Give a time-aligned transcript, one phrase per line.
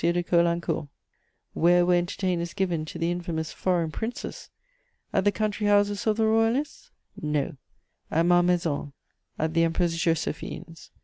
[0.03, 0.87] de Caulaincourt.
[1.53, 4.49] Where were entertainments given to "the infamous foreign princes?"
[5.13, 6.89] At the country houses of the Royalists?
[7.21, 7.55] No:
[8.09, 8.93] at Malmaison,
[9.37, 10.89] at the Empress Joséphine's.